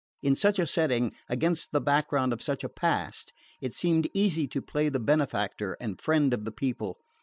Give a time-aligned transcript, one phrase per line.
[0.23, 4.59] In such a setting, against the background of such a past, it seemed easy to
[4.59, 6.97] play the benefactor and friend of the people.